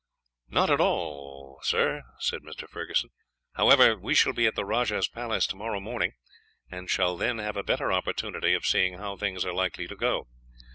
[0.49, 2.01] "Not at all, sir.
[3.53, 6.13] However, we shall be at the rajah's place tomorrow morning,
[6.71, 10.25] and shall then have a better opportunity of seeing how things are likely to go.